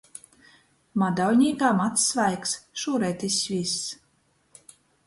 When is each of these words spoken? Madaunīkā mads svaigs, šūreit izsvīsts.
Madaunīkā 1.01 1.69
mads 1.83 2.07
svaigs, 2.13 2.57
šūreit 2.85 3.31
izsvīsts. 3.31 4.75